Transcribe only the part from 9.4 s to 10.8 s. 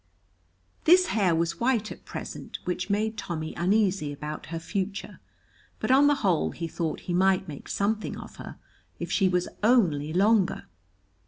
only longer.